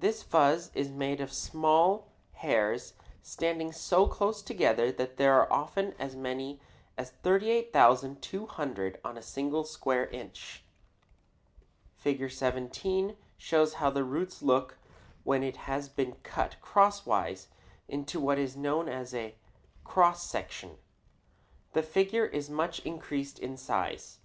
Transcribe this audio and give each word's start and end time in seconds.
This 0.00 0.22
fuzz 0.22 0.70
is 0.74 0.88
made 0.88 1.20
of 1.20 1.30
small 1.30 2.08
hairs 2.36 2.94
standing 3.22 3.70
so 3.70 4.06
close 4.06 4.40
together 4.40 4.90
that 4.92 5.18
there 5.18 5.34
are 5.34 5.52
often 5.52 5.92
as 5.98 6.16
many 6.16 6.58
as 6.96 7.10
38,200 7.22 8.98
on 9.04 9.18
a 9.18 9.22
single 9.22 9.64
square 9.64 10.06
inch. 10.06 10.64
Fig. 11.98 12.30
17 12.30 13.14
shows 13.36 13.74
how 13.74 13.90
a 13.94 14.02
root 14.02 14.40
looks 14.40 14.74
when 15.22 15.42
it 15.42 15.56
has 15.68 15.90
been 15.90 16.12
cut 16.22 16.56
crosswise 16.62 17.48
into 17.88 18.18
what 18.18 18.38
is 18.38 18.56
known 18.56 18.88
as 18.88 19.12
a 19.12 19.34
cross 19.84 20.24
section. 20.26 20.78
The 21.74 21.82
figure 21.82 22.24
is 22.24 22.48
much 22.48 22.78
increased 22.86 23.38
in 23.38 23.58
size. 23.58 24.16